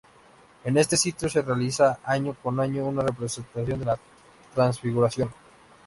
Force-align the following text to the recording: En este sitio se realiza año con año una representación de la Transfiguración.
En 0.63 0.77
este 0.77 0.97
sitio 0.97 1.29
se 1.29 1.43
realiza 1.43 1.99
año 2.03 2.35
con 2.41 2.59
año 2.59 2.87
una 2.87 3.03
representación 3.03 3.81
de 3.81 3.85
la 3.85 3.99
Transfiguración. 4.55 5.31